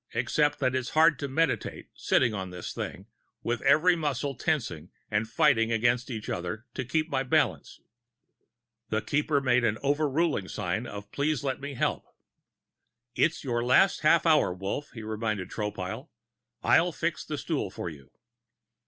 Except 0.15 0.63
it 0.63 0.73
is 0.73 0.89
hard 0.97 1.19
to 1.19 1.27
meditate, 1.27 1.89
sitting 1.93 2.33
on 2.33 2.49
this 2.49 2.73
thing, 2.73 3.05
with 3.43 3.61
every 3.61 3.95
muscle 3.95 4.33
tensing 4.33 4.89
and 5.11 5.29
fighting 5.29 5.71
against 5.71 6.09
every 6.09 6.33
other 6.33 6.65
to 6.73 6.83
keep 6.83 7.07
my 7.07 7.21
balance...." 7.21 7.79
The 8.89 9.03
Keeper 9.03 9.41
made 9.41 9.63
an 9.63 9.77
overruling 9.83 10.47
sign 10.47 10.87
of 10.87 11.11
please 11.11 11.43
let 11.43 11.61
me 11.61 11.75
help. 11.75 12.03
"It's 13.13 13.43
your 13.43 13.63
last 13.63 13.99
half 14.01 14.25
hour, 14.25 14.51
Wolf," 14.51 14.89
he 14.93 15.03
reminded 15.03 15.51
Tropile. 15.51 16.09
"I'll 16.63 16.91
fix 16.91 17.23
the 17.23 17.37
stool 17.37 17.69
for 17.69 17.87
you." 17.87 18.09